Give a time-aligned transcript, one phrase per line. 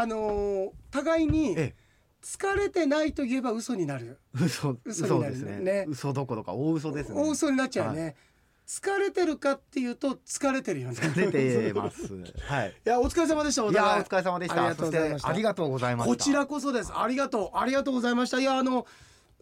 [0.00, 1.74] あのー互いにえ
[2.22, 5.58] 疲れてないと言えば嘘になる、嘘嘘になる嘘ですね。
[5.58, 7.20] ね嘘どころか大嘘ですね。
[7.20, 8.16] 大嘘になっちゃうよね、
[8.66, 10.96] 疲れてるかっていうと疲れてるよね。
[11.14, 12.12] 出てます。
[12.46, 12.74] はい。
[12.86, 13.74] いやお疲れ様でしたおい。
[13.74, 15.28] や互お疲れ様でしありがたそしとうございました。
[15.28, 16.14] てありがとうございました。
[16.14, 16.92] こちらこそです。
[16.94, 17.58] ありがとう。
[17.58, 18.38] ありがとうございました。
[18.38, 18.86] いやあの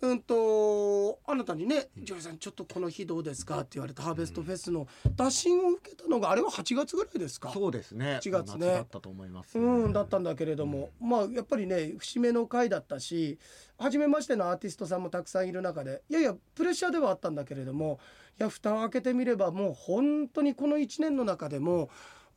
[0.03, 4.87] うんとあなたにね「ジョイさんちょっとこの日どうですか?」って言われたハーベストフェスの
[5.17, 7.51] 打診を受けたのがあれは8月ぐらいですか？
[7.51, 8.19] そうですね。
[8.23, 8.67] 1月ね。
[8.67, 13.39] 夏だったと思いますうんだったんだけれども、まあやっぱりね節目の回だったし
[13.79, 17.99] 初めましてのアーティストさんもたくさんいる中でいやいやプレッシャーではあったんだけれども
[18.39, 21.89] いや蓋を開けてみればもう本当にこの1年の中でも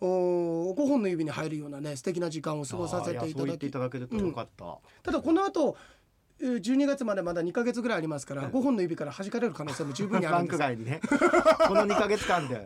[0.01, 5.79] お5本の指に入るようなね素敵な時間を過ごさせていあーやそう言っていただきただけるとよかった、ただこの後えー
[6.39, 10.57] 12月までまだ2ヶ月ぐらいありますから、はい5本の指から弾かれる可能性も十分にあるんです。
[10.57, 11.01] ク外にね。
[11.67, 12.55] この2ヶ月間で。
[12.55, 12.65] あれ？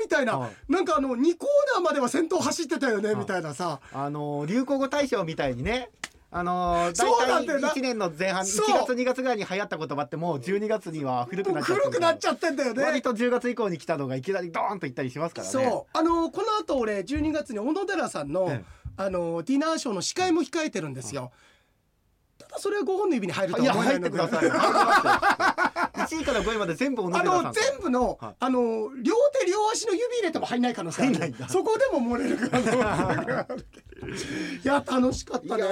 [0.00, 0.72] みたいな、はい。
[0.72, 3.16] なんかあの2コーナーまでは先頭走ってたよね、はい。
[3.16, 3.80] みたいなさ。
[3.92, 5.90] あの流行語大賞みたいにね。
[6.30, 7.68] あのー、そうなん大体だよな。
[7.70, 8.66] 1年の前半1そう。
[8.86, 12.82] 月2月ぐらいに流行った言葉ってもう12月には古くなっちゃって古くなっちゃってんだよね。
[12.82, 15.52] 割と10月以降に来たのがいきなりドーンといったりしますからね。
[15.52, 15.96] そう。
[15.96, 18.64] あのこの後俺12月に小野寺さんの,、ええ。
[18.96, 21.30] あのディナーショーの司会も控えてるんですよ、
[22.54, 24.18] ただそれは5本の指に入るとは思えないので。
[24.18, 24.50] 入ってください。
[24.50, 28.34] 入りますよ1位から5位まで全部小野あの全部の、はい。
[28.38, 28.60] あの
[29.02, 33.66] 両手両足の指入れても入んない可能性あるそこでも漏れる可能性がある。
[34.62, 35.64] いや楽しかっいたね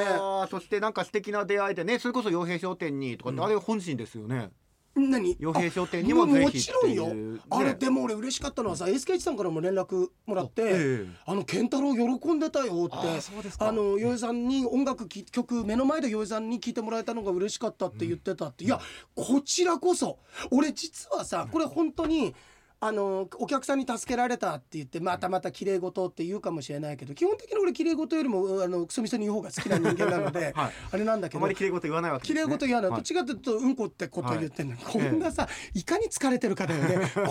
[0.50, 4.50] そしてなんか素敵な出会いでねそれこそ洋平商店にとかって、あれ本心ですよね
[4.94, 5.36] 何？
[5.38, 7.40] 洋平商店あにもぜひもちろんよ、ね。
[7.50, 11.06] あれでも俺嬉しかったのはさ SKH さんからも連絡もらって、ええ。
[11.26, 13.68] あの健太郎喜んでたよってあーそうですか。
[13.68, 18.80] あの洋江さんに音楽き曲目の前で洋江さんに聴いてもらえたのが嬉しかったって言ってたって、いや
[19.14, 20.18] こちらこそ
[20.50, 22.34] 俺実はさこれ本当に
[22.84, 30.72] あのお客さんに助けられたって言ってまたまた綺麗事って言うかもしれないけど基本的に俺綺麗事よりもあのクソみそに言う方が好きな人間なので、はい。
[30.90, 34.84] あれなんだけどあまり綺麗事言わないわけね、麗事言わない、はどっちかというとうんこってことを言ってんの、はい。
[34.84, 37.08] こんなさ、いかに疲れてるかだよね。
[37.14, 37.28] こんな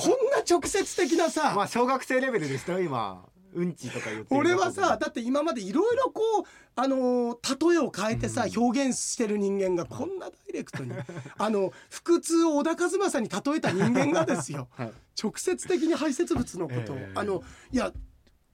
[0.49, 6.43] 直接的なさ、まあ小学生レベルですよ今うんちとか言ってる俺はさだって今までいろいろこう
[6.75, 10.91] あのー例えを変えてさ、表現してる人間がこんなダイレクトに。
[11.37, 11.73] あの
[12.05, 14.67] 腹痛を小田和正に例えた人間がですよ。
[14.71, 14.93] はい。
[15.21, 17.91] 直接的に排泄物のことを、ええあのいや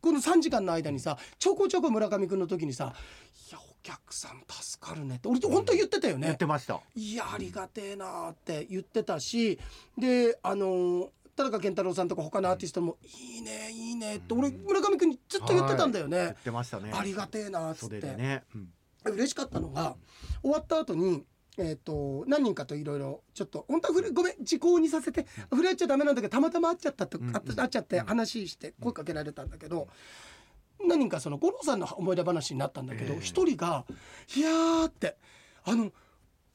[0.01, 2.93] この3時間の間にさちょこちょこ村上君の時にさ
[3.49, 5.27] 「いやお客さん助かるね」って。
[5.27, 6.27] 俺本当言ってたよね。
[6.27, 6.79] 言ってました。
[6.95, 9.59] いやありがてえなって言ってたし
[9.97, 16.17] であの田中健太郎さんとか他のアーティストも「いいねいいね」って俺村上君にずっと言ってたんだよね。
[16.17, 16.25] はい。
[16.25, 16.37] 言っ。
[16.37, 16.91] てましたね。
[16.93, 18.69] ありがてえなっつっ袖て、でね、うん。
[19.13, 19.95] 嬉しかったのが
[20.41, 21.23] 終わった後に
[21.59, 29.87] えー、と何人かといろいろちょっと本当はふれごめん時効にさせて触れ合っちゃダメなんだけどたまたま会っちゃったと、うんあ会っちゃって話して声かけられたんだけど、
[30.87, 33.19] 何人かその五郎さんの思い出話になったんだけどええ。
[33.21, 33.85] 一、人が
[34.37, 35.17] 「いやー」って
[35.63, 35.91] あの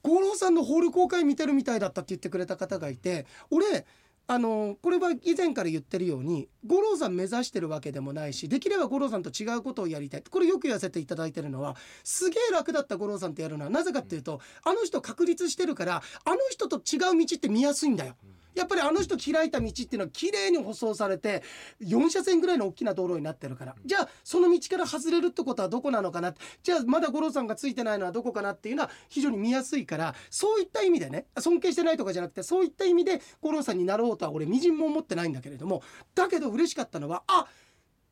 [0.02, 3.86] 五郎さんのホール公開見てるみたいだったって言ってくれた方がいて俺
[4.28, 18.14] あのこれは以前から言ってるように五郎さん目指してるわけでもないしできれば五郎さんと違うことをやりたいこれよく言わせていただいてるのはすげえ楽だった五郎さんってやるのはなぜかっていうとあの人確立してるからあの人と違う道って見やすいんだよ。
[18.54, 21.42] やっぱりあの人開いた道っていうのは綺麗に舗装されて
[21.80, 35.82] 4車線ぐらいの大きな道路になってるからじゃあその道から外れるってことはどこなのかなじゃあまだ五郎さんがついてないのはどこかなっていうのは非常に見やすいからそういった意味でね尊敬してないとかじゃなくてそういった意味で五郎さんになろうとは俺みじんも思ってないんだけれども
[36.14, 37.46] だけど嬉しかったのはあ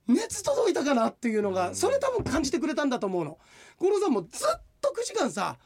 [0.07, 3.39] 熱届いたかなっていうのがそれ多分感じてくれたんだと思うの。
[3.79, 5.57] 五郎さんもずっと9時間さ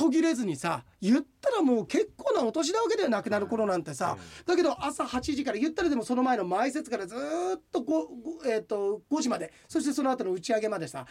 [0.00, 4.16] 途切れずにさ言ったらもう結構なお年なわけでなくなる頃なんてさ。
[4.46, 11.04] だけど朝8時から言ったらでもその前の前説からずーっと 5,、えー、と5時までそしてその後の打ち上げまでさ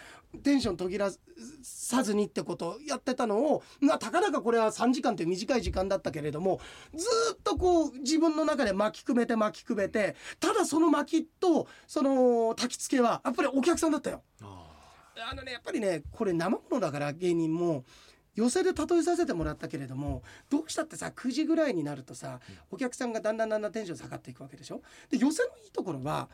[0.44, 1.12] テンション途切ら
[1.62, 6.60] さずにってことをやってたのをまあたかだかこれは3時間という短い時間だったけれども
[6.96, 14.24] ずーっとこう自分の中で巻きくべて巻きくべてただその巻きとその焚き付けはやっぱりお客さんだったよ。
[14.42, 14.66] あ
[15.32, 17.84] あのねやっぱりねこれ生ものだから芸人も
[18.40, 22.40] 寄席で例えさせてもらったけれどもどうしたってさ9時ぐらいになるとさ
[22.72, 24.82] お客さんがだんだんだんだんテンション下がっていくわけでしょ？
[25.10, 26.30] で寄せのいいところは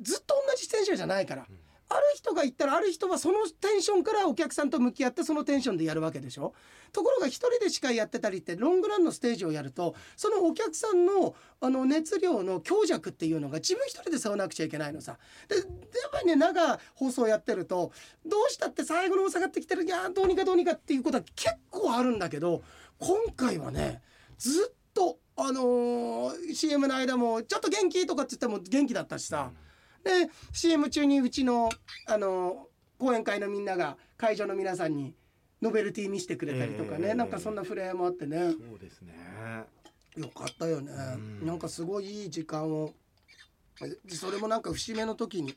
[0.00, 1.46] ずっと同じテンションじゃないから、
[1.90, 6.52] ある人が言ったらある人はそのテンションからお客さんと向き合ってそのテンションでやるわけでしょ？
[6.92, 15.18] ところが一人で司会やってたりってロングランのステージをやるとそのお客さんのあの熱量の強弱っていうのが自分一人で背負わなくちゃいけないのさ。
[15.48, 15.66] でやっ
[16.12, 17.92] ぱりね長放送やってると
[18.26, 22.62] どうしたって最後の下がってきてるいやどうにかどうにかっていうことは結構あるんだけど
[22.98, 24.02] 今回はね
[24.36, 29.50] ずっとあのー CM の間もちょっと元気とかって言っても元気だったしさ。
[30.04, 31.70] で CM 中にうちの
[32.06, 32.68] あの
[32.98, 35.14] 講演会のみんなが会場の皆さんに
[35.62, 38.50] ノベルティ見せてくれたりとかね、えーなんかそんな触れ合いもあってね。
[38.50, 39.14] そうですね
[40.16, 40.92] よかったよね、
[41.40, 41.46] うん。
[41.46, 42.94] なんかすごいいい時間を。
[43.80, 45.54] えそれもなんか節目の時に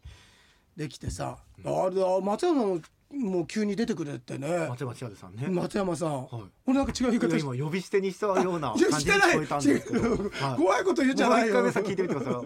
[0.77, 2.81] できてさ、あれあ松山も
[3.13, 4.67] もう急に出てくれてね。
[4.69, 5.47] 松山千春さんね。
[5.49, 6.27] 松山さん、はい。
[6.65, 10.17] 俺なんか違う言い方今呼び捨てにしたような感じに聞こえたんですけど、
[10.57, 11.55] 怖いこと言っちゃないよ。
[11.55, 12.41] もう一回目さ聞いてみてくださ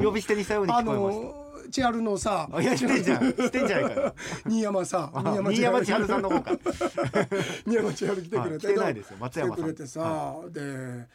[0.00, 0.04] い。
[0.04, 2.48] 呼び捨てにしたようにあ聞こえましの千春のさ。
[2.50, 3.30] たあいやしてんじゃん。
[3.32, 4.14] してんじゃないかよ。
[4.46, 6.06] 新山さあ新山千春。
[6.06, 6.52] さんの方か。
[7.66, 9.16] 新山千春来てくれて、はい来てないですよ。
[9.20, 9.56] 松山さん。
[9.56, 11.06] 来てくれてさ、で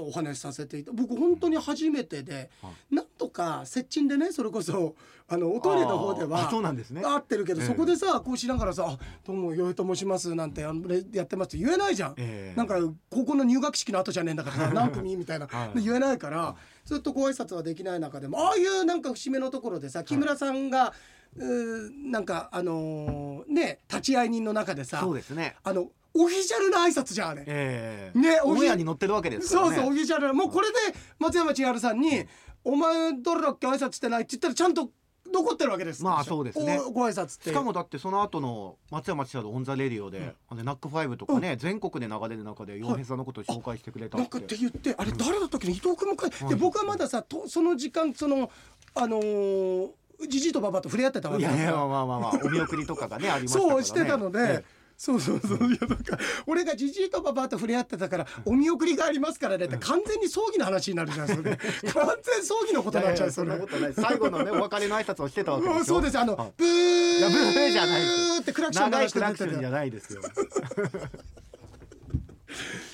[0.00, 4.94] お話しさせていた僕本当に初めてで、はなんとか接近でねそれこそ
[5.30, 7.02] あのおトイレの方であはそうなんですね。
[7.04, 7.66] 合ってるけど、ええ。
[7.66, 12.14] そこでさこうしながらさ「あどうもよいと申します」なんてやってますって言えないじゃん。
[12.16, 12.56] ええ。
[12.56, 12.76] なんか
[13.10, 15.78] 高校の入学式の後じゃねえんだから 何組みたいな、はい。
[15.78, 16.56] で言えないから
[16.86, 20.94] ずっとご挨拶はできない中でもああいうなんか節目のところでさ木村さんが、
[21.36, 25.56] うーなんかあのーね立ち会い人の中でさそうですね。
[25.62, 27.44] あのオフィシャルな挨拶じゃんあれ。
[27.46, 28.18] ええ。
[28.18, 29.60] ねオンエアに載ってるわけですね。
[29.60, 30.32] そうそうオフィシャル。
[30.34, 30.74] もうこれで
[31.18, 32.26] 松山千春さんに
[32.64, 34.90] 「お前どれだっけ挨拶してない」って言ったらちゃんと
[35.32, 36.02] 残ってるわけです。
[36.02, 36.80] まあそうですね。
[36.80, 37.50] おご挨拶って。
[37.50, 46.30] しかもだってその後の松山千春 On the Radio で、あのナックファイブとかね、全国で流れる中で洋平さんのことを紹介してくれたってなんかって言ってあれ誰だったっけね伊藤君もかい。
[46.30, 48.50] はいで僕はまださとその時間その
[48.94, 49.90] あのー
[50.28, 53.74] じじいとばばと触れ合ってたわいやいやまあまあまあお見送りとかがねありましたからね。
[53.74, 54.64] そうしてたので、
[54.98, 63.52] そうそうそういやなんか俺がじじいとばばと触れ合ってたからお見送りがありますからねって完全に葬儀の話になるじゃんそれ完全葬儀のことになっちゃうそれ。
[63.92, 65.78] 最後のねお別れの挨拶をしてたわけでしょ。
[65.78, 66.18] うんそうです。
[66.18, 70.22] あの、はいブーブーじゃないですってクラクション鳴長いクらしてるじゃないですよ。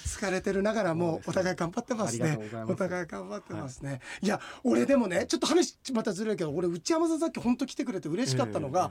[0.04, 2.38] 疲れてるながらもお互い頑張ってますね。
[2.68, 8.90] お互い頑張ってますね、い、や俺でもねちょっと話またずれるけど俺内山さんさっき本当来てくれて嬉しかったのが、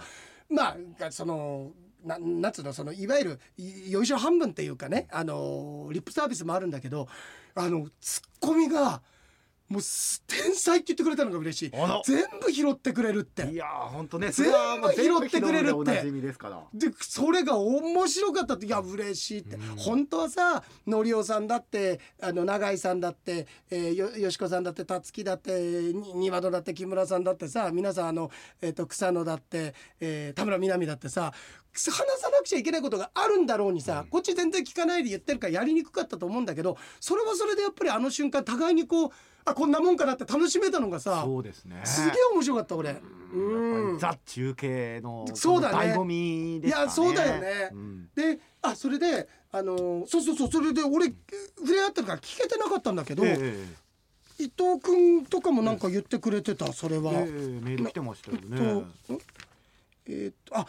[0.49, 1.71] まあその
[2.03, 7.07] ななんつうのそのいわゆるいよいしょ半分っていうかねあのリップサービスもあるんだけど
[7.55, 9.01] あのツッコミが
[9.69, 11.71] もうす天才って言ってくれたのが嬉しい。
[12.05, 14.51] 全部拾ってくれるっいてやー本当ね全
[14.81, 16.11] 部拾ってくれるって。
[16.73, 28.29] でそれが面白かったっていや嬉しいって、本当はさのりおさんだってあの永井さんだって、えー、よよしこさんだってたつきだってに庭野だって木村さんだってさ皆さんあの、
[28.61, 31.31] えー、と草野だって、えー田村みな実だってさ
[31.73, 39.11] 話さなくちゃいけないことがあるんだろうにさ、こっち全然聞かないで言ってるからやりにくかったと思うんだけどそれはそれでやっぱりあの瞬間互いにこう
[39.45, 41.81] あこんなもんかなって楽しめたのがさそうですね。
[41.83, 43.01] すげえ面白かった俺。
[43.33, 43.99] うん。
[43.99, 45.93] ザ中継のそうだね。
[45.93, 46.83] 醍醐味ですかね。
[46.83, 47.69] いやそうだよね。
[47.73, 48.09] うん。
[48.15, 53.83] であそれであのーそうそうそうそれで俺触れ合ってるから聞けてなかったんだけど、ええ
[54.39, 57.11] 伊藤君とかもなんか言ってくれてたそれは。
[57.13, 58.85] ええメール来てましたよね
[60.07, 60.67] えーっとあ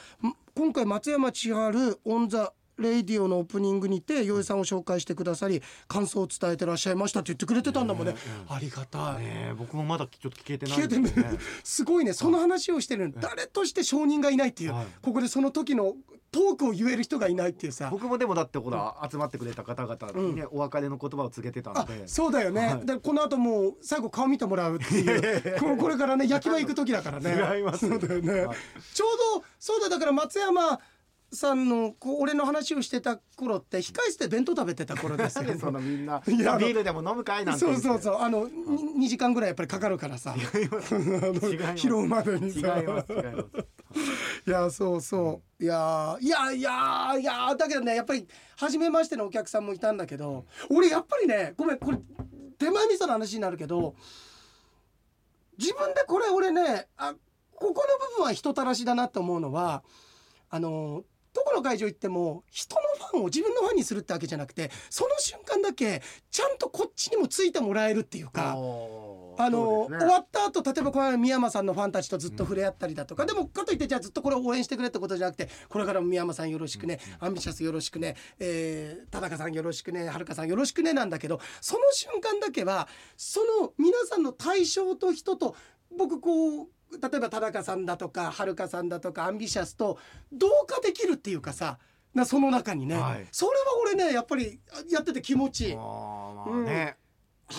[0.55, 8.13] 今回松山千春 On the Radio のオープニングにて洋平さんを紹介してくださり感想を伝えてらっしゃいましたって言ってくれてたんだもんね。
[8.13, 8.19] ね
[8.49, 9.25] ありがたい。
[9.25, 11.39] ねえ僕もまだちょっと聞けてない聞けてねんですよね。
[11.63, 12.13] すごいね。
[12.13, 14.87] その話をしてる誰として証人がいないっていう、はい。
[15.03, 15.95] ここでその時の
[16.35, 17.89] トークを言える人がいないっていうさ。
[17.93, 22.87] 僕もでもだってほら集まってくれた方々にねお別れの言葉を告げてたのあでそうだよね、はい。
[22.87, 25.59] でこの後もう最後顔見てもらうっていう。
[25.63, 27.57] ここれからね焼き場行く時だからね。
[27.57, 28.57] 違いますそうだよね、はい。
[28.93, 30.81] ちょうどそうだだから松山
[31.35, 35.45] さんのこう俺の話をしてた頃って控え室で弁当食べてた頃ですよ。
[35.45, 40.35] でそのみんな いやビールでも飲むかいなんてそうそうそうあのに2時間ぐらいやっぱりかかるからさ。
[40.37, 40.69] 違い
[42.07, 42.79] ま でにさ。
[44.47, 45.65] いやそうそう。
[45.65, 48.27] いやいやいやいやだけどねやっぱり
[48.57, 51.99] 初めましてのお客さんもいたんだけど俺やっぱりねごめんこれ
[52.59, 53.95] 手前味噌の話になるけど
[55.59, 57.15] 自分でこれ俺ねあ
[57.55, 59.83] ここの部分は人たらしだなと思うのは
[60.51, 66.01] あのどこの会場行っても人のファンを自分のファンにするってわけじゃなくてその瞬間だけ
[66.31, 68.57] ちゃんとこっちにもついてもらえるっていうか。
[69.37, 85.57] あの、ね終わった後例えばこの間宮山さんのファンたちとずっと触れ合ったりだとか、でもかといってじゃあずっとこれを応援してくれってことじゃなくてこれからも宮山さんよろしくね、アンビシャスよろしくね、えー田中さんよろしくねはるかさんよろしくねなんだけどその瞬間だけはその皆さんの対象と人と
[85.97, 86.69] 僕こう
[87.01, 89.99] 例えば田中さんだとかはるかさんだとかアンビシャスと
[90.33, 91.79] 同化できるっていうかさ
[92.15, 93.27] なその中にね、はい。
[93.33, 94.61] それは俺ねやっぱり
[94.91, 95.77] やってて気持ちいい。
[96.65, 96.97] ね。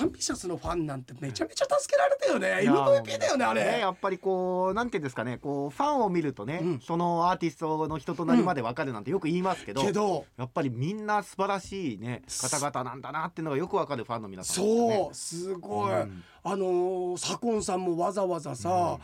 [0.02, 2.68] アンビシャスのファンなんてめちゃめちゃ助けられたよね。
[2.68, 6.80] MVP だよねあれ、ねやっぱりこうなんていうんですかねこうファンを見るとね、うん。
[6.80, 14.96] そのアーティストの人となりまでわかるなんてよく言いますけど、けどやっぱりみんな素晴らしいね方々なんだなっていうのがよくわかるファンの皆さんね。
[14.96, 16.24] そうすごい、うん。
[16.44, 18.98] あのー左近さんもわざわざさ、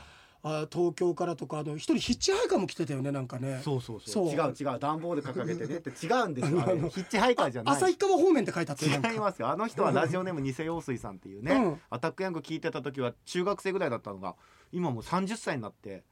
[0.43, 3.61] あ東京からとかあの一人ヒッチハイカーも来てたよねなんかね。
[3.63, 4.25] そうそうそそう。
[4.27, 4.79] う違う違う。
[4.79, 5.77] 段ボール掲げてね。
[5.77, 6.79] って違うんですよ あれ。
[6.89, 7.75] ヒッチハイカーじゃない。
[7.75, 9.49] 旭川方面って書いてあった違いますよ。
[9.49, 11.81] あの人はラジオネーム偽陽水さんっていうね、うん。
[11.89, 14.35] アタックヤング聞いてた時は中学生ぐらいだったのが
[14.71, 16.03] 今もう30歳になって。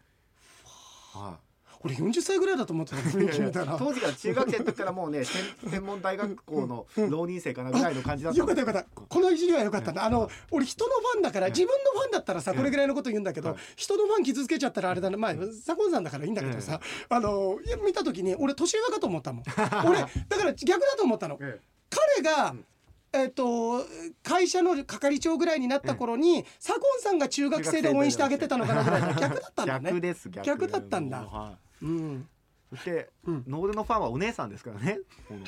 [1.14, 1.40] は
[1.82, 8.84] 俺40歳ぐらいだと思ってたい雰囲気見たら当時から中学生の時からもうね専 専門大学校の浪人生かなぐらいの感じだったよかったよかった。
[8.84, 10.04] このいじりはよかったんだ。
[10.04, 15.18] あの俺人のファンだからええ自分のファンだったらさええこれぐらいのこと言うんだけどはい人のファン傷つけちゃったらあれだな。
[15.18, 19.44] まあ左近さんだからいいんだけどさあの見た時に俺年上かと思ったもん。
[19.88, 20.08] 俺だ
[20.38, 21.38] から逆だと思ったの。
[21.42, 21.60] え
[21.90, 22.66] 彼がうん。
[23.12, 23.84] えっと
[24.22, 30.16] 会社の係長ぐらいになった頃に左近さんが中学生で応援してあげてたのかなぐらいの逆だったんだね。
[30.44, 31.24] 逆だったんだ。
[31.24, 32.28] はうん。
[32.74, 33.44] い、そして、うん。
[33.48, 35.00] ノールのファンはお姉さんですからね。
[35.28, 35.42] この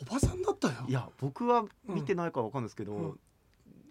[0.00, 0.74] おばさんだったよ。
[0.86, 3.18] いや僕は見てないからわかんないですけど、うん。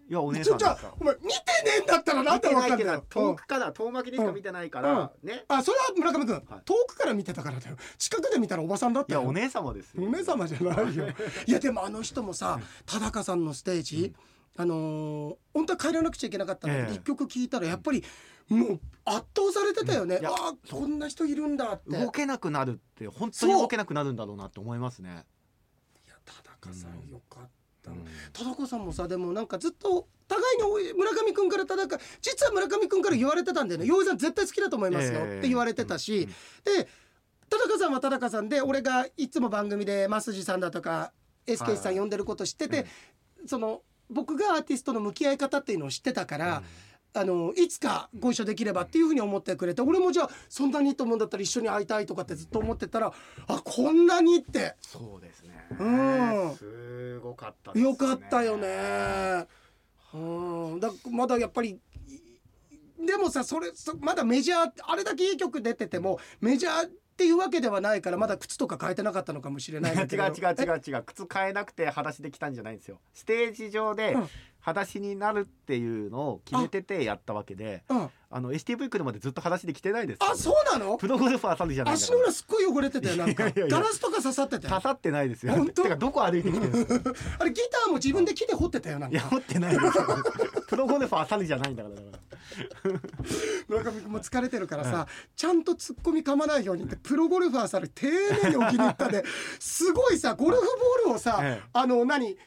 [0.10, 1.34] いやお姉さんですからお前見てね
[1.82, 3.06] えんだったらなんでわかんだよ。
[3.10, 5.44] 遠くから遠巻きでしか見てないから、ね。
[5.50, 6.44] あそれは村上君、はい。
[6.64, 7.76] 遠くから見てたからだよ。
[7.98, 9.20] 近くで見たらおばさんだったよ。
[9.20, 10.04] いやお姉様ですよ。
[10.06, 11.08] お姉様じゃないよ。
[11.46, 11.52] い。
[11.52, 14.14] やでもあの人もさ田中さんのステージ、
[14.58, 16.96] あのー本当は帰らなくちゃいけなかったんだけど、ええ。
[16.96, 18.04] 一曲聴いたらやっぱり
[18.50, 21.92] もう圧倒されてたよね、うんああこんな人いるんだって。
[21.92, 25.26] 動けなくなるって本当に動けなくなるんだろうなって思いますね。
[26.06, 27.50] いや田中さんよかっ
[27.84, 28.06] た、うん。
[28.34, 35.38] 田中さんもさでもなんかずっと互いに村上君から田中実は村上君から言われてたんだよね「洋井さん絶対好きだと思いますよ」ええ。
[35.40, 36.28] って言われてたし、うん。
[36.28, 36.88] で
[37.50, 41.14] 田中さんは田中さんで俺がいつも番組で増地さんだとか
[41.46, 42.86] SK さん呼んでること知ってて、
[43.46, 46.64] その僕がアーティストの向き合い方っていうのを知ってたから、
[47.14, 53.12] あのいつかご一緒できればっていうふうに思ってくれて俺もじゃあそんなにいいと思うんだったら一緒に会いたいとかってずっと思ってたら
[53.48, 55.68] あこんなにってそうですね。
[55.80, 57.90] うんすごかったですね。
[57.90, 58.58] よかったよ。
[58.58, 59.48] ね。
[60.14, 61.80] うん、だまだやっぱりい
[63.06, 71.04] でもさそれそまだメジャーあれだけいい曲出ててもメジャーっていうわけではないからまだ靴とか変えてなかったのかもしれないん 違う違う違う違う。
[71.04, 73.00] 靴変えなくて裸足で来たんじゃないんですよ。
[73.12, 74.30] ステージ上でうん。
[74.60, 80.30] 裸足になるっていうのを決めててやったわけでえうん、あの STV 来るまでずっと裸足で来てないですよ。
[80.30, 80.98] あそうなの？
[80.98, 83.50] プロゴルファーさんじゃない足の裏すっごい汚れてたよなんか。
[83.50, 84.70] ガラスとか刺さってたよ。
[84.70, 85.54] 刺さってないですよ。
[85.54, 85.84] 本当？
[85.84, 86.74] てかどこ歩いてきてる
[87.40, 89.18] あれギターも自分で木で掘ってたよなんか。
[89.18, 90.06] いや持ってないですよ
[90.68, 91.96] プロゴルファーさんじゃないんだから。
[91.96, 93.02] だから
[93.68, 98.08] 村上君も疲れてるからさ、ちゃんと突っ込み噛まないようにってプロゴルファーさんに丁
[98.44, 99.24] 寧に置きに行ったで
[99.60, 101.70] すごいさゴルフボールをさ、ええ。
[101.74, 102.40] あの何テ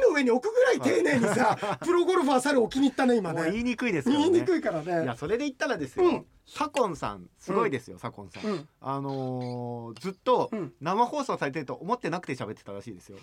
[0.00, 3.50] ィーの上に置くぐらい丁寧にさ、 プロゴルファーさんに置きに行ったね今ね。
[3.52, 4.20] 言いにくいですよね。
[4.20, 5.04] 言いにくいからね。
[5.04, 6.26] いやそれで言ったらですよ、うん。
[6.46, 8.68] 左近さんすごいですよ、左近さん、うん。
[8.80, 10.72] あのーずっとうん。
[10.80, 13.20] 生放送されてると思ってなくて喋ってたらしいですよ、い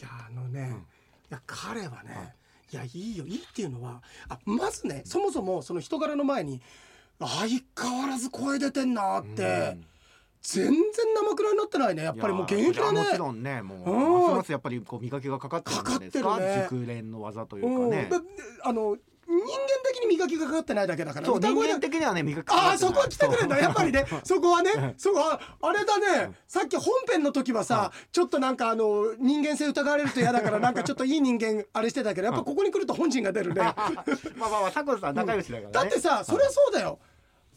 [0.00, 0.76] やあのね、うん。
[0.78, 0.80] い
[1.30, 2.34] や彼はね、
[2.72, 3.26] い、やいいよ。
[3.26, 6.60] いいっていうのはあまずねそもそもその人柄の前に
[7.18, 9.76] 相変わらず声出てんなって、
[10.42, 10.74] 全然
[11.14, 12.02] 生くらいになってないね。
[12.02, 13.00] やっぱりもう現役だね。
[13.00, 16.30] もちろんねもううんますますやっぱりこう磨きがかかってるんですか？
[16.30, 16.66] かかってるね。
[16.70, 17.90] 熟練の技といううん。
[17.90, 18.20] かねだ
[18.64, 18.96] あの
[19.44, 24.04] 人間的に磨きがかかってないだけだから歌声的にはね磨きああそこは来てくれんだやっぱりね。
[24.24, 26.24] そこはねそこはあれだね。
[26.26, 26.36] ん。
[26.46, 33.62] さっき本編の時はさちょっとなんかあの人間性疑われると嫌だからなんかちょっといい人間あれしてたけどやっぱここに来ると本心が出るね。
[34.36, 36.98] まあまあまあ左近さん仲良しだからね、だってさそりゃそうだよ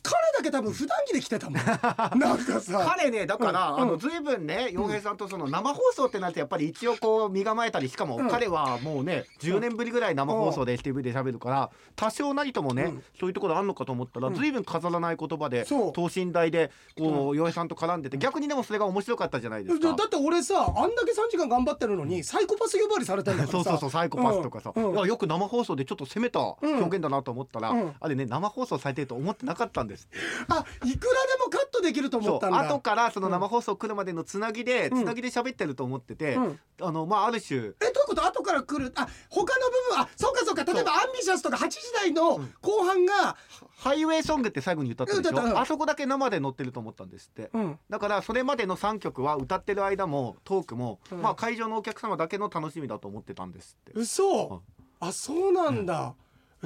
[0.05, 1.59] 彼だけ多分普段着で来てたもん。
[2.19, 2.93] なんかさ。
[2.95, 3.81] 彼ねだから、うん。
[3.81, 8.29] あの随分ね洋平さんとその生放送ってなってやっぱり一応こう身構えたりしかもうん。
[8.29, 13.03] 彼はもうね10年ぶりぐらい生放送で STV で喋るから多少なりともね、うん。
[13.19, 14.35] そういうところあんのかと思ったらうん。
[14.35, 19.89] 随分飾らない言葉で等身大でこう洋平さんと絡んでて逆にでもそれが面白かったじゃないですか。
[19.89, 27.95] だだって俺さあんだけ3時間頑張ってるのにサイコパス呼ばわりされてんだそうそうそうサイコパスとかさ、よく生放送でちょっと攻めた表現だなと思ったら、うん。
[27.99, 30.17] あれね生放送されてると思ってなかったんですって。
[30.49, 32.59] あいくらでもカットできると思ったんだ。
[32.59, 35.03] 後からその生放送来るまでのつなぎで、うん。
[35.03, 36.59] つなぎで喋ってると思ってて、うん。
[36.81, 38.25] あのまあある種えどういうこと？
[38.25, 40.63] 後から来るあ他の部分あそうかそうか。
[40.63, 43.37] 例えばアンビシャスとか8時台の後半が、
[43.77, 45.43] ハイウェイソングって最後に歌ったでし歌った。
[45.43, 45.51] うん。
[45.53, 47.49] ょあそこだけ生で乗ってると思ったんですって。
[47.53, 47.79] うん。
[47.89, 51.21] だからそれまでの3曲は歌ってる間もトークも、うん。
[51.21, 53.91] まあ会場のお客様だけの楽しみだと思ってたんですって。
[53.95, 54.61] 嘘。
[54.99, 56.15] あそうなんだ、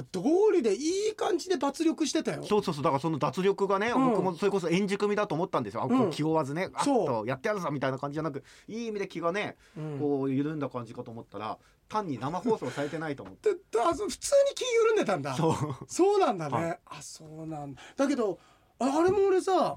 [0.02, 0.20] 通
[0.52, 2.42] りでいい感じで抜力してたよ。
[2.44, 2.84] そうそうそう。
[2.84, 4.10] だからその脱力がね、うん。
[4.10, 5.86] 僕もそれこそ円熟味だと思ったんですよ。
[5.88, 6.08] うん。
[6.08, 7.06] う気負わずねあっそう。
[7.06, 9.98] とやってやるぞみたいな感じじゃなくいい意味で気がねうん。
[9.98, 13.50] こう緩んだ感じかと思ったら単に生放送されてないと思って。
[13.50, 15.34] 普通に気緩んでたんだ。
[15.34, 15.54] そう。
[15.86, 16.78] そうなんだね、はい。
[16.86, 17.82] あそうなんだ。
[17.96, 18.38] だけど
[18.80, 19.76] ああれも俺さ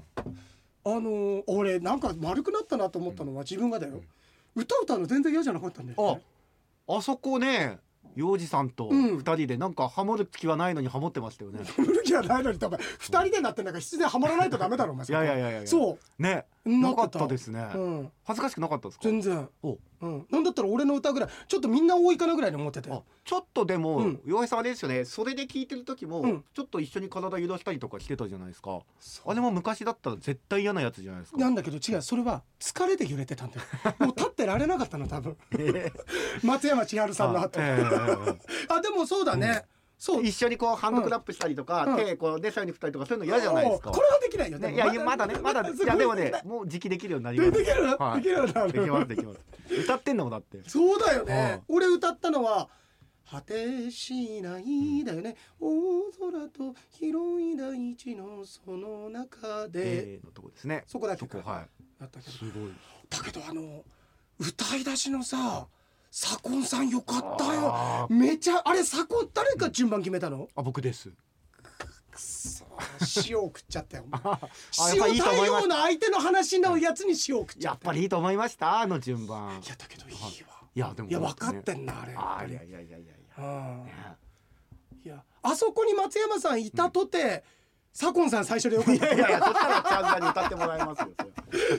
[0.86, 4.02] あのー俺なんか丸くなったなと思ったのは自分がだよ、
[4.54, 6.22] 歌歌うの全然嫌じゃなかったんだよ、ね、
[6.88, 7.78] ああそこね
[8.16, 9.18] 洋二さんとうん。
[9.18, 11.60] 二人でなんかハモる気はないのにハモってましたよね。
[11.78, 17.66] 無理じゃないのに多分二人でなってんだから必然ハマらないとダメだろお前いやいやいやいやそね、うなかなったですね。
[17.74, 19.04] う、うん、恥ずかしくなかったですか？
[19.04, 19.48] 全然。
[19.62, 22.90] お、うん、なんだったら俺の歌ぐらいちょっとみんな多いかなぐらいに思ってて。
[22.90, 24.20] あ、ちょっとでも、うん。
[24.24, 25.04] 洋平さんあれですよね。
[25.04, 26.44] それで聞いてる時も、うん。
[26.54, 28.80] ちょっと一緒に体揺らしたりとかしてたじゃないですか。
[29.26, 31.38] あれも昔だったら絶対嫌なやつじゃないですか。
[31.38, 32.02] なんだけど違う。
[32.02, 33.62] それは疲れで揺れてたんだよ。
[34.00, 35.36] もう立ってられなかったの多分。
[36.42, 37.60] 松山千春さんの後。
[37.60, 38.38] あえええええ。
[38.68, 39.64] あでもそうだね、
[40.22, 43.90] 一緒にこうハンドクラップしたりとか、うん手こうでさらに振ったりとかそういうの嫌じゃないですか。
[43.90, 47.44] これはできないよねね、いやまだねまだいやでもねもう時期できるようになりま。
[47.46, 49.40] ですできる、はいできるようになるできますできます。
[49.82, 50.58] 歌ってんのもだって。
[50.68, 52.68] そうだよね、うん俺歌ったのは
[53.30, 55.70] 果てしないだよね、大
[56.30, 60.84] 空と広い大地のその中で、えーのとこですね。
[60.86, 61.66] そこだけかそこは
[61.98, 62.32] だったけい。
[62.32, 62.72] どすごい。
[63.08, 63.82] だけどあの
[64.38, 65.66] 歌い出しのさ
[66.16, 68.06] 左近さんよかったよ。
[68.08, 70.46] めちゃあれ左近誰か順番決めたの？
[70.54, 71.10] あ僕です。
[72.12, 72.64] くそ
[73.26, 74.04] 塩を食っちゃったよ。
[74.94, 79.60] 塩対応の相手の話のやつに塩を食っちゃったやっぱりいいと思いましたあの順番。
[79.60, 80.20] いやだけどいいわ。
[80.72, 81.08] いやでも。
[81.08, 82.52] いや分かってんなあれ。
[82.52, 83.00] いやいやいやいやい
[83.38, 83.84] うんや。
[83.84, 84.16] ね。
[85.04, 87.42] いやあそこに松山さんいたとて、
[87.94, 91.08] 左近さん最初でよかっいたやいやいやそしたらちゃんさんに歌ってもらいますよ。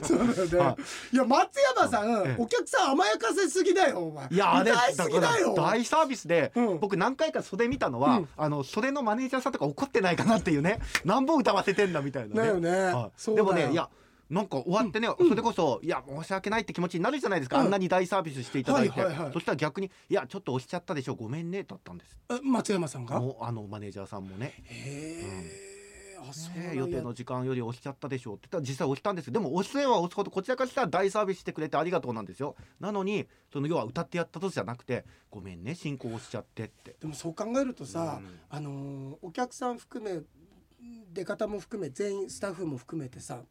[0.02, 0.76] そうだよね、、は
[1.12, 1.16] い。
[1.16, 2.36] や松山さん、ええ。
[2.38, 4.26] お客さん甘やかせすぎだよお前。
[4.30, 4.94] いやあれ大
[5.84, 6.78] サービスで、うん。
[6.80, 8.28] 僕何回か袖見たのは、うん。
[8.38, 12.34] あの袖のマネージャーさんとか怒ってないかなっていうね 何本歌わせてんだみたいなね。
[12.34, 13.34] だよね、はい。
[13.34, 13.90] でもねいや
[14.30, 17.64] なんか終わってね、それこそいや申し訳ないって気持ちになるじゃないですか、うん。
[17.66, 22.16] あんなに大サービスしていただいて、はいはいはいそしたら逆にいやちょっと押しちゃったでしょごめんねだったんです。
[22.30, 23.20] え松山さんが？
[23.40, 24.54] あのマネージャーさんもね。
[24.64, 25.65] へえ、
[26.50, 26.74] ねや。
[26.74, 32.56] 予定の時間より押しちゃったでしょうって言ったら実際押したんですでも押すは押すほどこちらからしたら大サービスしてくれてありがとうなんですよ。
[32.80, 36.96] なのにその要は歌ってやったとじゃなくてごめんね進行押しちゃってって。
[37.00, 38.38] でもそう考えるとさ、うん。
[38.48, 40.22] あのーお客さん含め
[41.12, 43.42] 出方も含め全員スタッフも含めてさ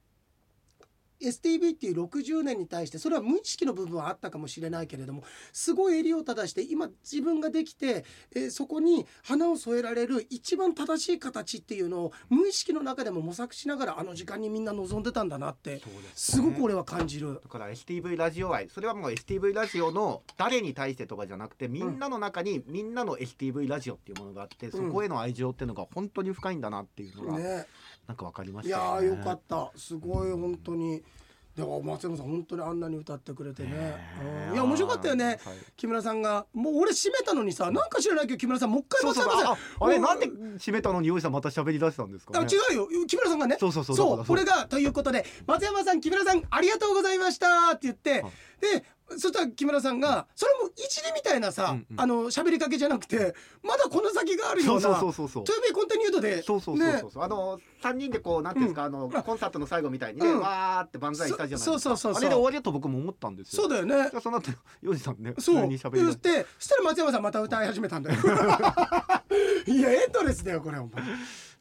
[1.21, 5.23] STB っていう60年に対してそれは無意識の部分はあったかもしれないけれども
[5.53, 15.81] すごい襟を正して今自分ができて、えーそこに花を添えられる一番正しい形っていうのを無意識の中でも模索しながらあの時間にみんな望んでたんだなって
[16.13, 17.41] すごく俺は感じる。
[17.43, 27.65] だから STV ラジオ愛それはもう STV ラジオの誰に対してとかじゃなくてみんなの中にみんなの STV ラジオっていうものがあって、そこへの愛情っていうのが本当に深いんだなっていうのがね、
[28.07, 29.07] なんか分かりましいたよね。
[29.07, 29.71] やーよかった。
[29.75, 31.03] すごい本当に。
[31.55, 33.95] でも松山さん本当にあんなに歌ってくれてね、ね
[34.49, 34.53] うん。
[34.55, 35.25] いや面白かったよね。
[35.25, 35.37] はい
[35.77, 39.53] 木村さんがもう俺閉めたのにさなんか知らないけど木村さんもう一回松山さん。
[39.53, 42.47] ああれなんで締めたのに用意さんまた喋り出したんですかあね。
[42.51, 43.07] 違うよ。
[43.07, 43.55] 木村さんがね。
[43.57, 44.35] そうそうそうそうだからそう。
[44.35, 48.31] 俺がということで松山さん木村さんありがとうございましたって言ってはい。
[48.59, 48.83] で
[49.17, 52.01] そしたら木村さんがそれも一理みたいなさ、うんうん。
[52.01, 55.45] あの喋りかけじゃなくてまだこの先があるよそううなそうそうそう。
[55.47, 55.57] そう。
[55.57, 56.97] To be continued でそうそうそうね。
[56.99, 60.39] そうそう、あの三人でこうなんていうんですか、あのコンサートの最後みたいにね、うん。
[60.39, 61.71] わーって万歳したじゃないですか。
[61.73, 63.63] そそうそうそうあれで終わりだと僕も思ったんですよ。
[63.63, 63.95] そうだよね。
[64.11, 64.51] じゃあその後
[64.81, 65.61] ヨジさんね普そう。
[65.61, 68.19] 通に喋り出し言っててそしたら松山さんまた歌い始めたんだよ。
[69.67, 71.03] いやエンドレスだよこれお前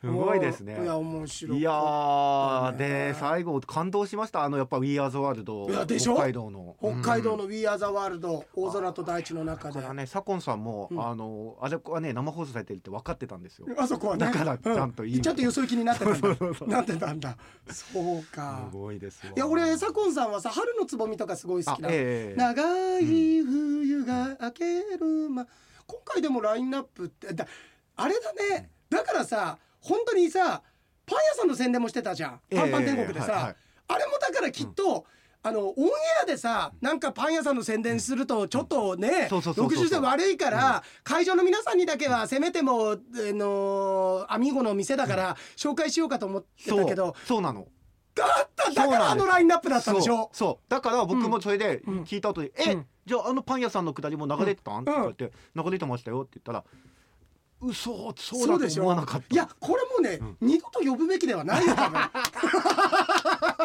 [0.04, 0.82] すごいですね。
[0.82, 4.44] いや面白いいやで最後感動しました。
[4.44, 6.14] あのやっぱ We Are the World いやでしょ？
[6.14, 6.76] 北海道の。
[6.78, 7.38] 北海道うん。
[7.38, 9.80] の We Are the World 大空と大地の中で。
[9.80, 11.04] だね左近さんも、うん。
[11.04, 13.66] あのあれはね生放送されてるって分かってたんですよ。
[13.78, 14.26] あそこはね。
[14.26, 15.20] だからちゃんといいう。
[15.20, 16.68] ちゃんとよそ行きになってたんそうそうそう。
[16.68, 17.36] だなってたんだ。
[17.70, 18.68] そうか。
[18.70, 22.38] すごいですわいや俺左近さんはさ春のつぼみとかすごい好あきなええ。
[22.38, 25.46] 長い冬が明けるま
[25.86, 27.46] 今回でもラインナップってだ
[27.96, 28.70] あれだね。
[28.90, 30.62] だからさ本当にさ
[31.06, 32.40] パン屋さんの宣伝もしてたじゃん。
[32.54, 33.56] パンパン天国でさ、ええはいはい。
[33.88, 35.04] あれもだからきっと、
[35.42, 35.90] あのオンエ
[36.22, 47.66] アでさなんかパン屋さんの宣伝するとちょっとねそうそうそうそう60歳悪いから、会場の皆さんにだけはせめてもあのアミーゴの店だから紹介しようかと思ってたけどそうそうなの。
[48.14, 50.16] だっただからあのラインナップだったんでしょ？
[50.16, 50.70] そうそう。
[50.70, 52.02] だから僕もそれでうん。
[52.04, 52.86] 聞いた後に「え、うん。
[53.04, 56.64] じゃああのパン屋さんのくだりも流れてたん?」ってうん言われて「流れてましたよ」って言ったら
[57.64, 62.00] 「嘘そうそうでしょだと思わなかった」いやこれもね、二度と呼ぶべきではないよ多分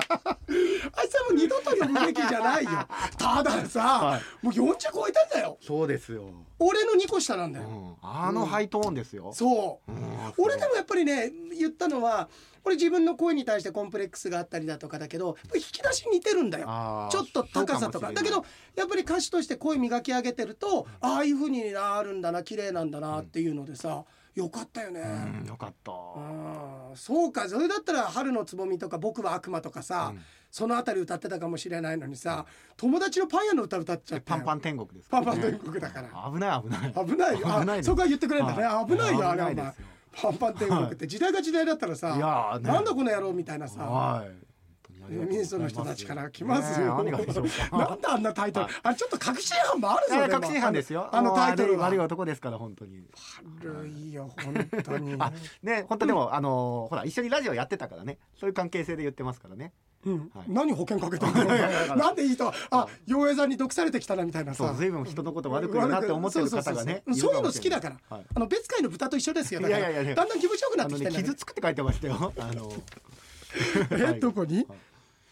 [1.10, 2.70] あいつはもう二度と呼ぶべきじゃないよ。
[3.18, 4.46] たださ、はい。
[4.46, 5.58] もう40超えたんだよ。
[5.62, 9.92] そうですよ、俺の2個下なんだよ、うん、あのハイトーンですよ、そう。
[9.92, 12.30] うん俺でもやっぱりね言ったのは
[12.64, 17.10] 俺自分の声に対してコンプレックスがあったりだとかだけど引き出し似てるんだよ。
[17.12, 18.12] ちょっと高さとか。
[18.12, 18.46] だけど
[18.76, 24.04] やっぱり歌手として声磨き上げてるとああいう風になるんだな綺麗なんだなっていうのでさ
[24.36, 25.02] よかったよね、
[25.42, 25.92] うんよかった。
[26.96, 27.50] そうか。
[27.50, 30.22] それだったら「春のつぼみ」とか「僕は悪魔」とかさ、うん。
[30.52, 32.44] そのあたり歌ってたかもしれないのにさ
[32.76, 36.10] 友達のパン屋の歌歌っちゃってパンパン天国ですパンパン天国だから。
[36.32, 37.06] 危ない危ない。
[37.06, 37.38] 危ない。
[37.62, 38.86] 危ないそこは言ってくれるんだね、はい。
[38.88, 39.74] 危ないよあれお前。
[40.12, 41.06] パンパン天国って。
[41.06, 42.72] 時代が時代だったらさ、いやーね。
[42.72, 44.49] なんだこの野郎みたいなさ、はい
[45.10, 47.04] 民主の人たちから来ますよ。
[47.04, 50.16] ねなんであんなタイトルはい、あれちょっと確信犯もあるぞ。
[50.30, 51.10] 確信犯ですよ。
[51.12, 51.86] あのタイトルは。
[51.90, 53.04] 悪い男ですから本当に。
[53.64, 55.16] 悪いよ本当に。
[55.20, 55.32] あ
[55.64, 58.18] ね本当でも、あのーほら一緒にラジオやってたからね。
[58.40, 59.74] そういう関係性で言ってますからね。
[60.06, 60.32] うん。
[60.34, 60.46] はい。
[60.48, 61.26] 何保険かけて
[61.96, 64.68] なんでいいとあ洋平さんに毒されてきたなみたいなさ。
[64.68, 67.98] そう随分人のこと悪くなって思ってる方がねそういうの好きだから。
[68.10, 68.26] はい。
[68.34, 69.62] あの別海の豚と一緒ですよ。
[69.62, 70.16] だからいやいやいや。
[70.16, 72.34] だんだん気持ちよくなってきてんだ傷つくって書いてましたよ。
[72.38, 72.72] あの。
[73.92, 74.66] えどこに？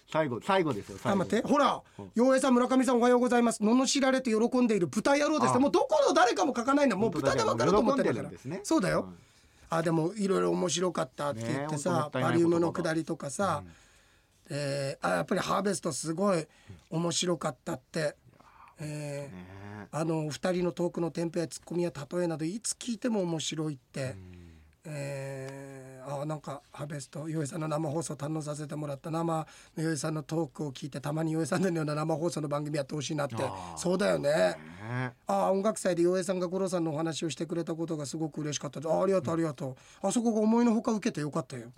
[0.09, 1.15] 最後最後ですよ最後。
[1.15, 1.47] あ待って。
[1.47, 3.61] ほらうん洋平さん村上さんおはようございます。
[3.61, 8.31] 罵られて喜んでいる豚野郎ですもうどこの誰かも書かないんだもう豚で分かると思ってるから。
[8.63, 9.01] そうだよ。
[9.01, 9.17] ん。
[9.69, 13.63] あでもいろいろ面白かったって言ってさ、バリウムの下りとかさ、
[14.49, 16.47] えーあやっぱりハーベストすごい
[16.89, 18.15] 面白かったって、
[18.79, 19.57] えーね。
[19.91, 24.15] あの二人のトークのテンプやツッコミや例えなどいつ聞いても面白いって、
[24.85, 33.35] えーあなんかハーベスト洋平さんの生放送堪能させてもらった生の洋平さんのトークを聞いてたまに洋平さんのような生放送の番組やってほしいなって。
[33.75, 34.29] そうだよね。
[34.87, 35.13] ね。
[35.27, 41.71] ああ音楽祭で洋平さんが五郎さんのお話をしてくれたことがすごく嬉しかったあありがとうありがとう、あそこが思いのほか受けてよかったよ。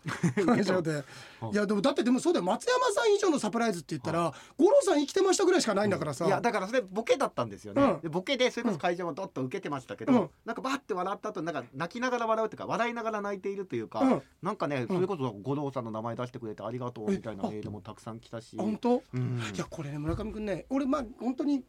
[0.45, 1.03] 会場で。
[1.51, 2.45] いやでもだってでもそうだよ。
[2.45, 10.29] 松山さん以上のサプライズって言ったら五郎さん生きてましたぐらいしかないんだからさ、いやだからそれボケだったんですよね、ボケでそれこそ会場もどっと受けてましたけど、うん。
[10.45, 14.47] なんかバッて笑った後なんか泣きながら笑うというか笑いながら泣いているというか、うん。
[14.47, 19.41] なんかねそれこそ五郎さんの名前出してくれてありがとうみたいなメールもたくさん来たし、本当、うん。
[19.53, 21.63] いやこれね村上君ね俺まあ本当に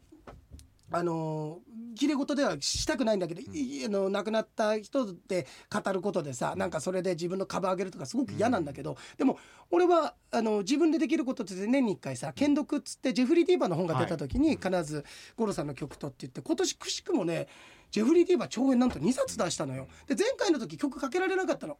[0.93, 15.05] あのー、きれ事ではしたくないんだけど、いあの亡くなった人で語ることでさなんかそれで自分の株上げるとかすごく嫌なんだけど、でも俺はあの自分でできることって年に1回さ「剣読」っつってジェフリー・ディーバーの本が出た時に必ず
[15.37, 17.47] 五郎さんの曲とって言って今年くしくもね
[17.89, 19.87] ジェフリー・ディーバー長編なんと2冊出したのよ。
[20.07, 21.77] で前回の時曲かけられなかったの。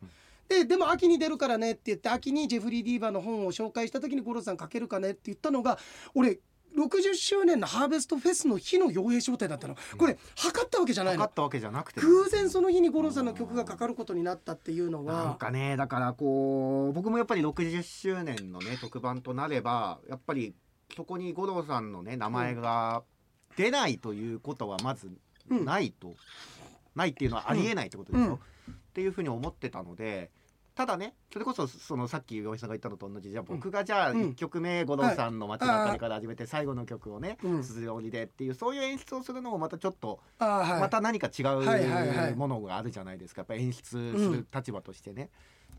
[0.47, 5.77] ででも秋に出るからねって言って秋にジェフリー・ディーバーの本を紹介した時に五郎さんかけるかねって言ったのが
[6.13, 6.39] 俺
[6.75, 9.75] 60周年のハーベストフェスの日の傭兵商店だったの。
[9.97, 11.19] これ測ったわけじゃないの。
[11.19, 20.56] かかったわけじゃなくて偶然その日に五郎さんの曲がかかることになったっていうのなんはかねだからこう僕もやっぱり60周年のね特番となればやっぱり
[20.95, 23.04] そこに五郎さんのね名前が
[23.58, 25.12] 出ないということはまず
[25.49, 25.65] うん。
[25.65, 26.13] ないと、
[26.95, 28.39] ないっていうのはありえないってことでしょ、
[28.91, 30.32] っていうふうに思ってたので
[30.75, 34.21] ただねそれこそそのさっき岩井さんが言ったのと同じじゃあ僕がじゃあうん。
[34.32, 43.41] 1曲目五郎さんの街ばかりから始めて最後の曲をねうん「鈴折りで」っていうそういう演出をするのもまたちょっとまた何か違うものがあるじゃないですか。
[43.41, 45.30] やっぱ演出する立場としてね。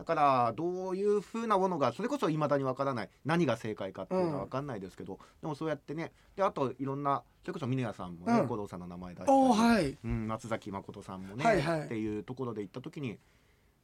[0.02, 8.46] だからどういうふうなものがそれこそいまだにわからない何が正解かっていうのはわかんないですけど、でもそうやってねであといろんなそれこそ峰屋さんもね、うん。
[8.48, 9.96] 五郎さんの名前出しはい。
[10.04, 11.80] うん、松崎誠さんもね、はいはい。
[11.82, 13.18] っていうところで行った時に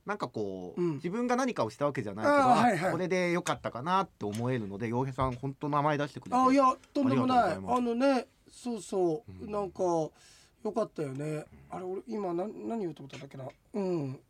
[0.06, 0.94] なんかこう、うん。
[0.94, 2.92] 自分が何かをしたわけじゃないけど、あーはいはい。
[2.92, 7.52] これでよかったかなって思えるので洋平さん本当名前出してくれてあいやとんでもない。
[7.52, 9.52] あのねそうそう、うん。
[9.52, 11.44] なんかよかったよね。
[11.70, 13.44] あれ俺今何何言おうと思ったんだっけな。
[13.74, 14.20] うん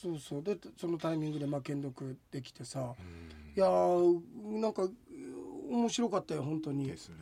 [0.00, 0.42] そうそう。
[0.42, 2.80] でそのタイミングでまあ剣読できてさ。
[2.80, 3.52] うん。
[3.56, 4.88] いやーなんか
[5.68, 6.86] 面白かったよ本当に。
[6.86, 7.16] ですね。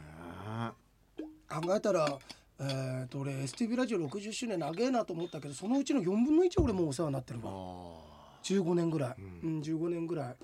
[1.49, 2.19] 考えたら
[2.59, 7.51] えー、と俺 STV ラジオ60周年長えなと思ったけどそのうちの4分の1俺もうお世話になってるわ。
[7.51, 8.07] あ
[8.43, 10.37] 15年ぐらい、ううん15年ぐらい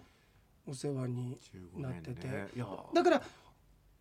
[0.67, 2.15] お世話にー15なってて。
[2.23, 3.23] 年ねだから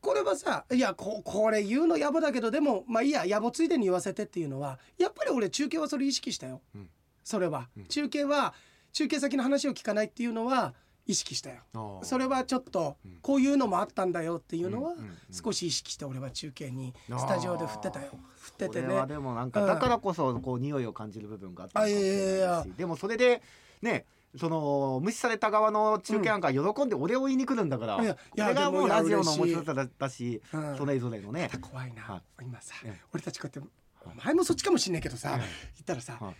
[0.01, 6.89] これはさいやここれ言うの野暮だけどでもまあいいや野暮ついでに言わせてっていうのはやっぱり俺中継はそれ意識したよ、うん
[7.23, 7.85] それは、うん。
[7.85, 8.53] 中継は
[8.93, 10.73] 中継先の話を聞かないっていうのは
[11.07, 12.01] 意識したよ。
[12.03, 13.17] それはちょっとうん。
[13.21, 15.17] こういうのもあったんだよっていうのはうんうんうん。
[15.31, 18.11] 少し意識して俺は中継にスタジオで振ってたよ。
[18.37, 19.05] 振っててね。
[19.07, 19.67] でもなんかうん。
[19.67, 23.41] だからこそこう匂いを感じる部分があったのかもしいでもそれで
[23.81, 24.05] ね
[24.37, 30.77] その無視された側の中継なんか喜んで俺を言いに来るんだから、いやいやこれがでもうラジオの面白さだだし、うん。
[30.77, 31.49] それぞれのね。
[31.59, 33.01] 怖いな、は今さ、ええ。
[33.13, 33.69] 俺たちこうやって
[34.05, 36.35] お前もそっちかもしんないけどさ、ええ言ったらさ、はい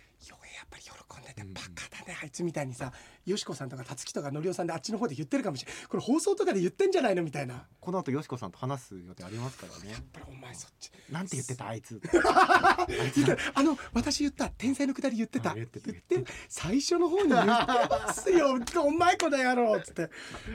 [0.62, 1.52] やっぱり喜んでてうん。
[1.54, 2.92] バカだねあいつみたいにさ
[3.26, 7.54] よしこさんとかたつきとかのりおさんであっちの方で言ってるかもしれないこれ放送とかで言ってんじゃないのみたいな。
[7.54, 9.96] やっこの後よしこさんと話す予定ありますからね。
[10.12, 10.92] ぱりお前そっち。
[11.10, 12.00] なんて言ってたあいつ。
[12.00, 15.50] 言ってあの私言った天才のくだり言ってた。
[15.50, 20.08] あ言ってた言って最初の方に言ってますよお前この野郎っつって。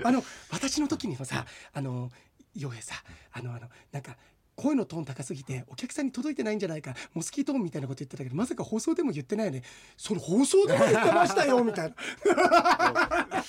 [0.04, 2.12] あの私の時にもさあの
[2.56, 2.96] 洋平さ
[3.34, 4.18] あのあのなんか
[4.58, 6.96] 声のトーン高すぎてお客さんに届いてないんじゃないか。
[7.14, 9.62] モスキートーンみたいなこと言ってたけどまさか放送でも言ってないよね。
[9.96, 11.96] その放送でも言ってましたよみたいな。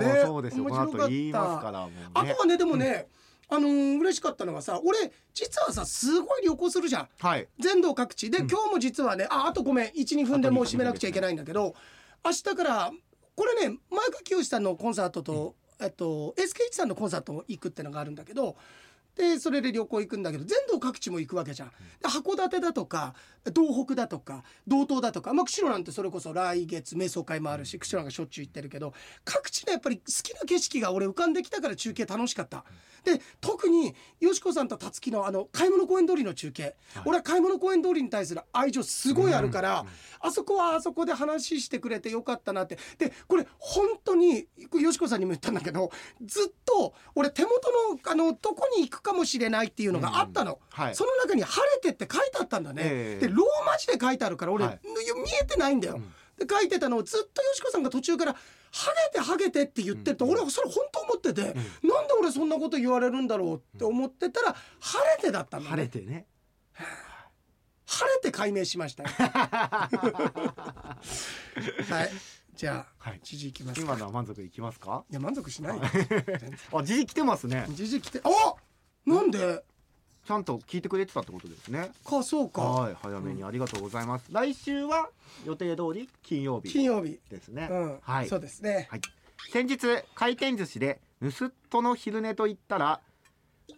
[0.00, 0.20] ね。
[0.24, 0.64] そうですよ。
[0.64, 1.96] 面白かった後言いますからもうね。
[2.12, 3.08] あとはねでもね、
[3.48, 4.98] あのー嬉しかったのがさ俺
[5.32, 7.08] 実はさすごい旅行するじゃん。
[7.20, 7.46] はい。
[7.60, 8.28] 全道各地。
[8.28, 8.50] で、うん。
[8.50, 11.76] 今日も実はねああとごめん12分でもう締めなくちゃいけないんだけど
[12.24, 12.92] 明日から
[13.36, 18.56] これね前川清さんのコンサートと、えっと SK1 さんのコンサートも行くってのがあるんだけど
[19.16, 21.68] でそれで旅行行くんだけど全道各地も行くわけじゃん。
[21.68, 23.14] で函館だとか
[23.54, 28.92] 東北だとか道東だとか、まあ、釧路なんてそれこそ来月瞑想会もあるし釧路なんかしょっちゅう行ってるけど
[29.24, 32.64] 各地のやっぱり好きな景色が俺浮かんできたから中継楽しかった。
[33.04, 36.74] で特によしこさんとたつきのあの買い物公園通りの中継、
[37.04, 39.86] 俺は買い物公園通りに対する愛情すごいあるから、
[40.18, 42.78] あそこはあそこで話してくれてよかったなって。
[42.98, 44.48] でこれ本当に
[45.06, 45.90] よしこさんにも言ったんだけど
[46.24, 47.52] ずっと俺手元
[47.94, 50.94] のあのどこに行くかもしれないっていうのがあったの、はい。
[50.94, 53.26] その中に「晴れて」って書いてあったんだね、ええ。
[53.28, 54.80] でローマ字で書いてあるから俺、はい。
[54.84, 54.90] 見
[55.40, 56.02] えてないんだよ、うん。
[56.36, 58.32] で書いてたのをずっとよしこさんが途中から
[58.72, 60.30] 「ハゲてハゲて」って言ってると、うん。
[60.32, 61.62] 俺はそれ本当思ってて、なんで
[62.18, 66.26] 俺そんなこと言われるんだろうって思ってたら「晴れて」だったんだ、ね、晴れてね。
[67.88, 69.08] 晴れて解明しましたよ。
[71.88, 72.10] はい
[72.56, 73.20] じゃあ、はい。
[73.22, 73.86] 時事いきますか。
[73.86, 75.04] 今のは満足いきますか？
[75.10, 75.82] いや満足しないよ。
[76.72, 77.66] あ時事来てますね。
[77.68, 78.30] 時事来てあ
[79.04, 79.62] なんで？
[80.26, 81.92] ちゃんと聞いてくれてたってことですね。
[82.04, 82.62] かそうか。
[82.62, 85.10] はい早めにありがとうございます、来週は
[85.44, 86.72] 予定通り金曜日。
[86.72, 87.20] 金曜日。
[87.30, 88.28] ですね、うん、はい。
[88.28, 88.88] そうですね。
[88.90, 89.00] はい、
[89.52, 89.78] 先日
[90.14, 93.00] 回転寿司で盗っ人の昼寝と言ったら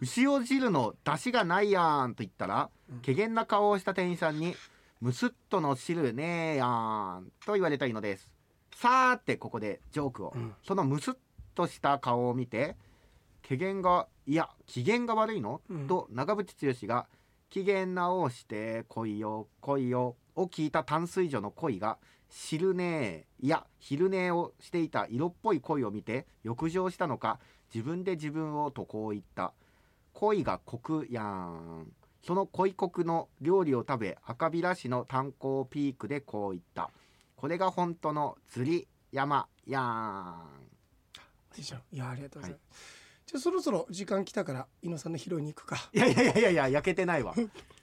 [0.01, 2.99] 牛尾汁の出汁がないやんと言ったらうん。
[3.01, 4.55] 怪げな顔をした店員さんに
[5.01, 8.27] ムスッとの汁ねえやんと言われたいのです
[8.81, 10.55] さーてここでジョークを、うん。
[10.63, 11.17] そのムスッ
[11.53, 12.77] とした顔を見て
[13.45, 15.87] 怪げがいや機嫌が悪いの、うん。
[15.87, 17.07] と長渕剛が
[17.49, 21.97] 機嫌直して来いよ来いよを聞いた淡水魚の恋が
[22.29, 27.39] 汁ねえいや昼寝をしていた色っぽい恋を見て浴場したのか
[27.73, 29.51] 自分で自分をとこう言った。
[30.13, 31.91] 恋がコクやん。
[32.25, 36.91] その恋コクの料理を食べ赤平市の炭鉱ピークでこう言った
[37.39, 40.43] これが本当の釣り山やん。
[41.57, 42.61] いやありがとうございます、
[43.27, 45.89] じゃあそろそろ時間来たから伊野さんの拾いに行くか。
[45.93, 47.33] いやいやいやいや焼けてないわ